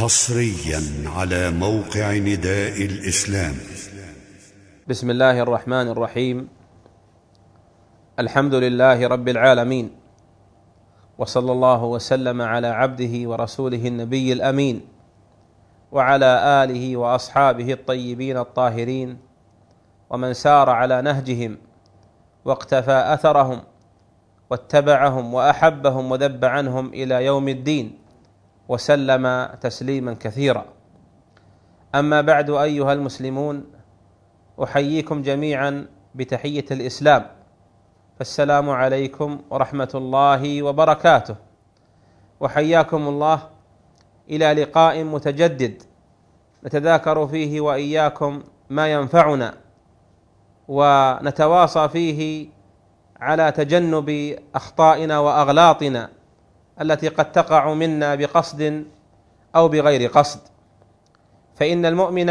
[0.00, 0.80] حصريا
[1.12, 3.54] على موقع نداء الإسلام.
[4.88, 6.48] بسم الله الرحمن الرحيم.
[8.18, 9.90] الحمد لله رب العالمين.
[11.18, 14.80] وصلى الله وسلم على عبده ورسوله النبي الأمين.
[15.92, 19.20] وعلى آله وأصحابه الطيبين الطاهرين.
[20.10, 21.58] ومن سار على نهجهم.
[22.44, 23.60] واقتفى أثرهم.
[24.50, 27.99] واتبعهم وأحبهم وذب عنهم إلى يوم الدين.
[28.70, 30.64] وسلم تسليما كثيرا.
[31.94, 33.64] أما بعد أيها المسلمون
[34.62, 37.26] أحييكم جميعا بتحية الإسلام.
[38.18, 41.36] فالسلام عليكم ورحمة الله وبركاته.
[42.40, 43.38] وحياكم الله
[44.30, 45.82] إلى لقاء متجدد
[46.64, 49.54] نتذاكر فيه وإياكم ما ينفعنا
[50.68, 52.48] ونتواصى فيه
[53.20, 56.19] على تجنب أخطائنا وأغلاطنا.
[56.80, 58.84] التي قد تقع منا بقصد
[59.56, 60.40] أو بغير قصد.
[61.56, 62.28] فإن المؤمن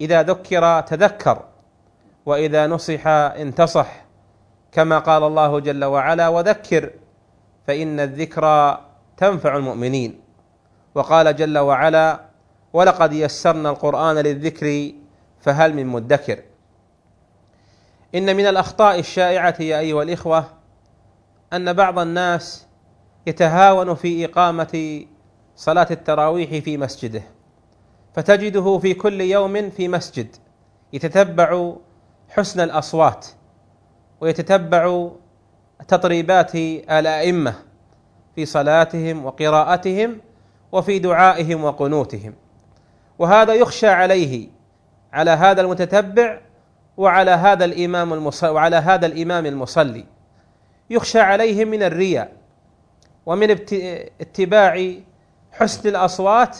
[0.00, 1.44] إذا ذكر تذكر
[2.26, 4.04] وإذا نصح انتصح
[4.72, 6.90] كما قال الله جل وعلا وذكر
[7.66, 8.80] فإن الذكرى
[9.16, 10.20] تنفع المؤمنين.
[10.94, 12.20] وقال جل وعلا
[12.72, 14.92] ولقد يسرنا القرآن للذكر
[15.40, 16.38] فهل من مدكر.
[18.14, 20.44] إن من الأخطاء الشائعة يا أيها الإخوة
[21.52, 22.66] أن بعض الناس
[23.26, 25.04] يتهاون في إقامة
[25.56, 27.22] صلاة التراويح في مسجده
[28.14, 30.36] فتجده في كل يوم في مسجد
[30.92, 31.72] يتتبع
[32.28, 33.26] حسن الأصوات
[34.20, 35.08] ويتتبع
[35.88, 36.54] تطريبات
[36.90, 37.54] الأئمة
[38.34, 40.18] في صلاتهم وقراءتهم
[40.72, 42.34] وفي دعائهم وقنوتهم.
[43.18, 44.48] وهذا يخشى عليه
[45.12, 46.40] على هذا المتتبع
[46.96, 50.04] وعلى هذا الإمام المصلي وعلى هذا الإمام المصلي.
[50.90, 52.32] يخشى عليهم من الرياء
[53.26, 53.50] ومن
[54.20, 54.92] اتباع
[55.52, 56.58] حسن الأصوات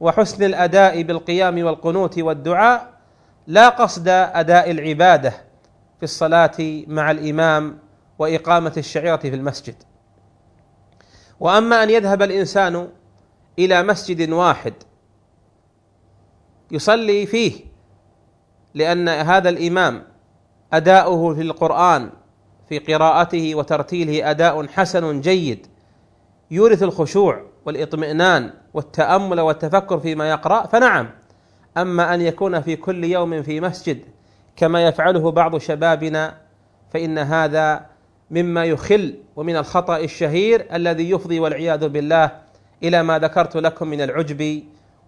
[0.00, 2.90] وحسن الأداء بالقيام والقنوت والدعاء
[3.46, 5.30] لا قصد أداء العبادة
[5.98, 6.56] في الصلاة
[6.86, 7.78] مع الإمام
[8.18, 9.74] وإقامة الشعيرة في المسجد.
[11.40, 12.88] وأما أن يذهب الإنسان
[13.58, 14.74] إلى مسجد واحد
[16.70, 17.60] يصلي فيه
[18.74, 20.04] لأن هذا الإمام
[20.72, 22.10] أداؤه في القرآن
[22.68, 25.66] في قراءته وترتيله أداء حسن جيد
[26.50, 31.08] يورث الخشوع والإطمئنان والتأمل والتفكر فيما يقرأ فنعم.
[31.76, 34.00] أما أن يكون في كل يوم في مسجد
[34.56, 36.34] كما يفعله بعض شبابنا
[36.92, 37.86] فإن هذا
[38.30, 42.30] مما يخل ومن الخطأ الشهير الذي يفضي والعياذ بالله
[42.82, 44.62] إلى ما ذكرت لكم من العجب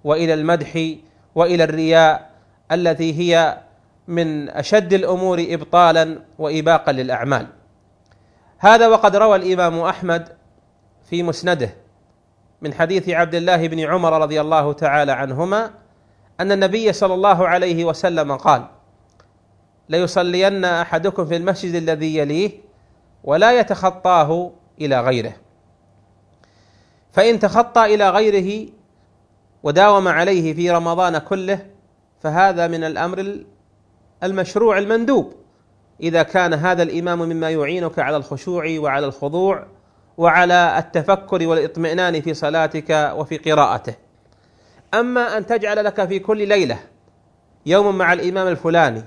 [0.04, 0.88] وإلى المدح
[1.34, 2.30] وإلى الرياء
[2.72, 3.58] التي هي
[4.08, 7.46] من أشد الأمور ابطالا واباقا للأعمال.
[8.58, 10.28] هذا وقد روى الإمام أحمد
[11.12, 11.74] في مسنده
[12.62, 15.70] من حديث عبد الله بن عمر رضي الله تعالى عنهما
[16.40, 18.64] أن النبي صلى الله عليه وسلم قال
[19.88, 22.50] ليصلين أحدكم في المسجد الذي يليه
[23.24, 25.32] ولا يتخطاه إلى غيره.
[27.12, 28.68] فإن تخطى إلى غيره
[29.62, 31.66] وداوم عليه في رمضان كله
[32.20, 33.44] فهذا من الأمر
[34.22, 35.34] المشروع المندوب.
[36.00, 39.66] إذا كان هذا الإمام مما يعينك على الخشوع وعلى الخضوع
[40.16, 43.94] وعلى التفكر والإطمئنان في صلاتك وفي قراءته.
[44.94, 46.78] أما أن تجعل لك في كل ليلة
[47.66, 49.02] يوم مع الإمام الفلاني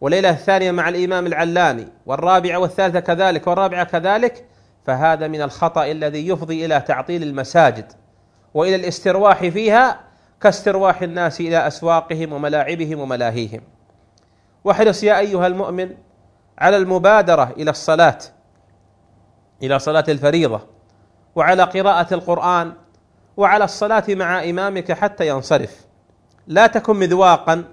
[0.00, 4.44] وليلة الثانية مع الإمام العلاني والرابعة والثالثة كذلك والرابعة كذلك
[4.86, 7.92] فهذا من الخطأ الذي يفضي إلى تعطيل المساجد
[8.54, 10.00] وإلى الاسترواح فيها
[10.40, 13.60] كاسترواح الناس إلى أسواقهم وملاعبهم وملاهيهم.
[14.64, 15.90] واحرص يا أيها المؤمن
[16.58, 18.18] على المبادرة إلى الصلاة
[19.62, 20.60] إلى صلاة الفريضة
[21.34, 22.72] وعلى قراءة القرآن
[23.36, 25.86] وعلى الصلاة مع إمامك حتى ينصرف.
[26.46, 27.64] لا تكن مذواقا.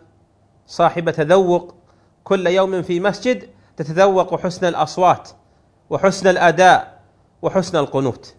[0.68, 1.76] صاحب تذوق
[2.24, 5.30] كل يوم في مسجد تتذوق حسن الأصوات
[5.90, 7.00] وحسن الأداء
[7.42, 8.36] وحسن القنوت.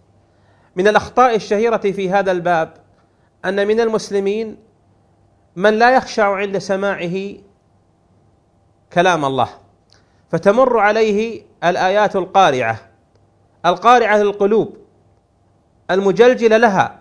[0.76, 2.74] من الأخطاء الشهيرة في هذا الباب
[3.44, 4.56] أن من المسلمين
[5.56, 7.34] من لا يخشع عند سماعه
[8.92, 9.48] كلام الله
[10.30, 12.87] فتمر عليه الآيات القارعة.
[13.68, 14.76] القارعة للقلوب
[15.90, 16.98] المجلجلة لها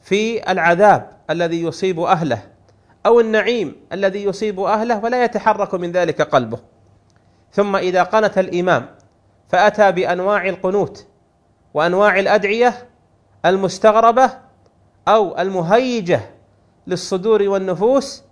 [0.00, 2.42] في العذاب الذي يصيب أهله
[3.06, 6.58] أو النعيم الذي يصيب أهله ولا يتحرك من ذلك قلبه.
[7.52, 8.86] ثم إذا قنت الإمام
[9.48, 11.06] فأتى بأنواع القنوت
[11.74, 12.88] وأنواع الأدعية
[13.44, 14.30] المستغربة
[15.08, 16.20] أو المهيجة
[16.86, 18.22] للصدور والنفوس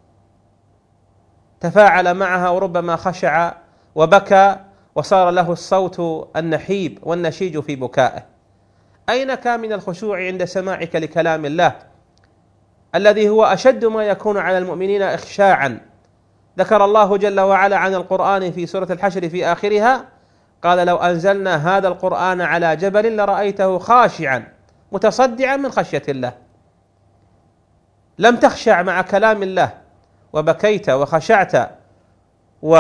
[1.61, 3.53] تفاعل معها وربما خشع
[3.95, 4.57] وبكى
[4.99, 8.25] وصار له الصوت النحيب والنشيج في بكائه.
[9.09, 11.73] أين كان من الخشوع عند سماعك لكلام الله؟
[12.95, 15.81] الذي هو أشد ما يكون على المؤمنين اخشاعا.
[16.59, 20.05] ذكر الله جل وعلا عن القرآن في سورة الحشر في آخرها
[20.63, 24.49] قال لو أنزلنا هذا القرآن على جبل لرأيته خاشعا
[24.93, 26.33] متصدعا من خشية الله.
[28.19, 29.71] لم تخشع مع كلام الله
[30.33, 31.53] وبكيت وخشعت
[32.63, 32.77] و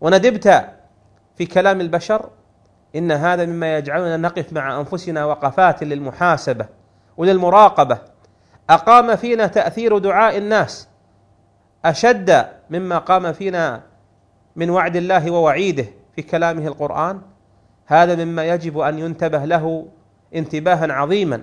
[0.00, 0.64] وندبت
[1.36, 2.30] في كلام البشر
[2.96, 6.66] إن هذا مما يجعلنا نقف مع أنفسنا وقفات للمحاسبة
[7.16, 7.98] وللمراقبة.
[8.70, 10.88] أقام فينا تأثير دعاء الناس
[11.84, 13.82] أشد مما قام فينا
[14.56, 17.20] من وعد الله ووعيده في كلامه القرآن.
[17.86, 19.86] هذا مما يجب أن ينتبه له
[20.34, 21.42] انتباها عظيما.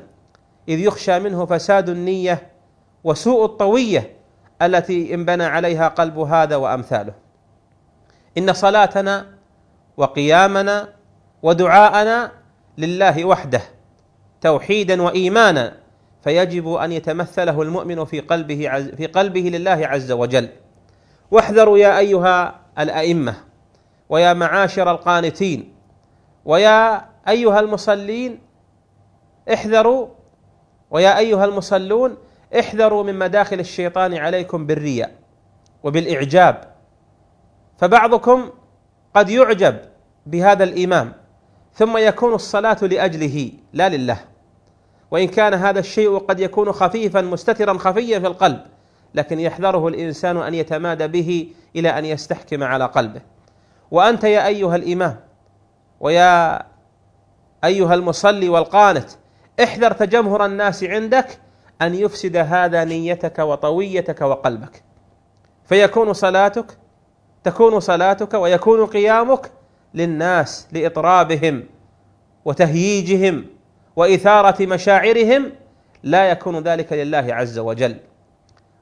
[0.69, 2.51] إذ يخشى منه فساد النية
[3.03, 4.11] وسوء الطوية
[4.61, 7.22] التي انبنى عليها قلب هذا وأمثاله.
[8.37, 9.25] إن صلاتنا
[9.97, 10.89] وقيامنا
[11.43, 12.31] ودعاءنا
[12.77, 13.61] لله وحده
[14.41, 15.73] توحيدا وإيمانا
[16.23, 20.49] فيجب أن يتمثله المؤمن في قلبه عز في قلبه لله عز وجل.
[21.31, 23.35] واحذروا يا أيها الأئمة
[24.09, 25.73] ويا معاشر القانتين
[26.45, 28.39] ويا أيها المصلين
[29.53, 30.07] احذروا
[30.91, 32.17] ويا أيها المصلون
[32.59, 35.11] احذروا من مداخل الشيطان عليكم بالرياء
[35.83, 36.72] وبالإعجاب.
[37.83, 38.49] فبعضكم
[39.13, 39.77] قد يعجب
[40.25, 41.13] بهذا الامام
[41.73, 44.19] ثم يكون الصلاة لأجله لا لله.
[45.11, 48.61] وإن كان هذا الشيء قد يكون خفيفا مستترا خفيا في القلب
[49.15, 53.21] لكن يحذره الإنسان أن يتمادى به إلى أن يستحكم على قلبه.
[53.91, 55.19] وأنت يا أيها الامام
[55.99, 56.63] ويا
[57.63, 59.09] أيها المصلي والقانت
[59.63, 61.39] احذر تجمهر الناس عندك
[61.81, 64.83] أن يفسد هذا نيتك وطويتك وقلبك.
[65.65, 66.82] فيكون صلاتك
[67.43, 69.51] تكون صلاتك ويكون قيامك
[69.93, 71.63] للناس لإطرابهم
[72.45, 73.45] وتهييجهم
[73.95, 75.51] وإثارة مشاعرهم
[76.03, 77.95] لا يكون ذلك لله عز وجل.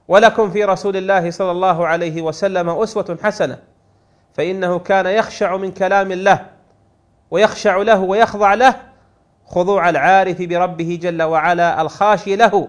[0.08, 3.60] ولكم في رسول الله صلى الله عليه وسلم أسوة حسنة
[4.34, 6.46] فإنه كان يخشع من كلام الله
[7.32, 8.76] ويخشع له ويخضع له
[9.46, 12.68] خضوع العارف بربه جل وعلا الخاشي له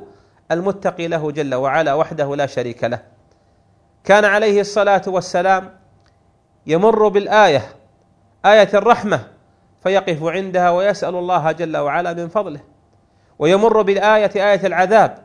[0.51, 2.99] المتقي له جل وعلا وحده لا شريك له.
[4.05, 5.82] كان عليه الصلاة والسلام
[6.67, 7.63] يمر بالآية
[8.47, 9.27] آية الرحمة
[9.83, 12.61] فيقف عندها ويسأل الله جل وعلا من فضله.
[13.39, 15.19] ويمر بالآية آية العذاب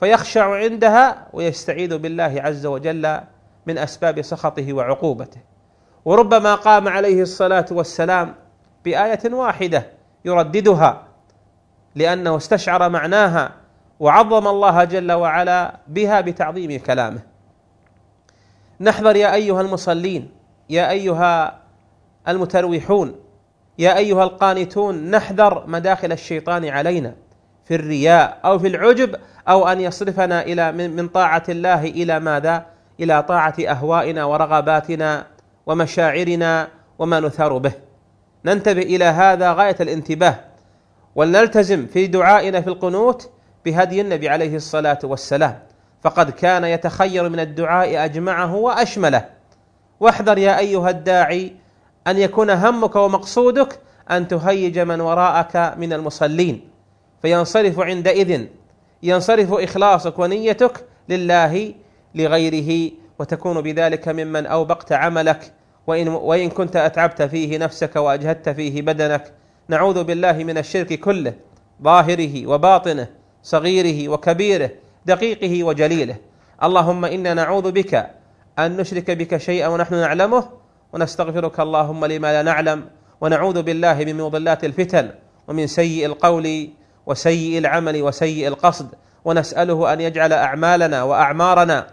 [0.00, 3.20] فيخشع عندها ويستعيذ بالله عز وجل
[3.66, 5.40] من أسباب سخطه وعقوبته.
[6.04, 8.34] وربما قام عليه الصلاة والسلام
[8.84, 9.86] بآية واحدة
[10.24, 11.02] يرددها
[11.94, 13.52] لأنه استشعر معناها
[14.00, 17.20] وعظم الله جل وعلا بها بتعظيم كلامه.
[18.80, 21.58] نحذر يا أيها المصلين يا أيها
[22.28, 23.14] المتروحون
[23.78, 27.14] يا أيها القانتون نحذر مداخل الشيطان علينا
[27.64, 29.16] في الرياء أو في العجب
[29.48, 32.66] أو أن يصرفنا إلى من طاعة الله إلى ماذا؟
[33.00, 35.26] إلى طاعة أهوائنا ورغباتنا
[35.66, 36.68] ومشاعرنا
[36.98, 37.72] وما نثار به.
[38.44, 40.36] ننتبه إلى هذا غاية الانتباه
[41.14, 43.30] ولنلتزم في دعائنا في القنوت
[43.64, 45.58] بهدي النبي عليه الصلاة والسلام
[46.02, 49.24] فقد كان يتخير من الدعاء أجمعه وأشمله
[50.00, 51.52] واحذر يا أيها الداعي
[52.06, 53.78] أن يكون همك ومقصودك
[54.10, 56.68] أن تهيج من وراءك من المصلين.
[57.22, 58.46] فينصرف عندئذ
[59.02, 61.74] ينصرف إخلاصك ونيتك لله
[62.14, 65.52] لغيره وتكون بذلك ممن أوبقت عملك.
[65.86, 69.32] وإن وإن كنت أتعبت فيه نفسك وأجهدت فيه بدنك
[69.68, 71.32] نعوذ بالله من الشرك كله
[71.82, 73.08] ظاهره وباطنه
[73.42, 74.70] صغيره وكبيره
[75.06, 76.16] دقيقه وجليله.
[76.62, 78.10] اللهم إنا نعوذ بك
[78.58, 80.48] أن نشرك بك شيئا ونحن نعلمه.
[80.92, 82.84] ونستغفرك اللهم لما لا نعلم.
[83.20, 85.10] ونعوذ بالله من مضلات الفتن
[85.48, 86.68] ومن سيء القول
[87.06, 88.88] وسيء العمل وسيء القصد.
[89.24, 91.86] ونسأله أن يجعل أعمالنا وأعمارنا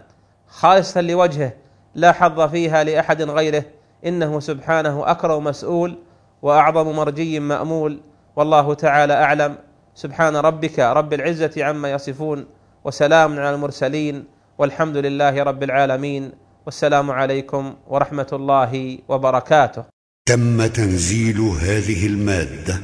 [0.48, 1.52] خالصة لوجهه
[1.94, 3.64] لا حظ فيها لأحد غيره.
[4.06, 5.98] إنه سبحانه أكرم مسؤول
[6.42, 8.00] وأعظم مرجي مأمول.
[8.36, 9.54] والله تعالى أعلم.
[9.94, 12.46] سبحان ربك رب العزة عما يصفون.
[12.84, 14.24] وسلام على المرسلين.
[14.58, 16.41] والحمد لله رب العالمين.
[16.66, 19.84] والسلام عليكم ورحمة الله وبركاته.
[20.26, 22.80] تم تنزيل هذه المادة